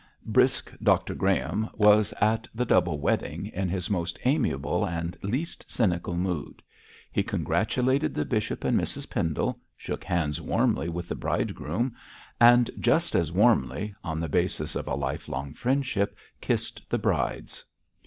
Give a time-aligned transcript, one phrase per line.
[0.25, 6.15] Brisk Dr Graham was at the double wedding, in his most amiable and least cynical
[6.15, 6.63] mood.
[7.11, 11.93] He congratulated the bishop and Mrs Pendle, shook hands warmly with the bridegroom,
[12.39, 17.63] and just as warmly on the basis of a life long friendship kissed the brides.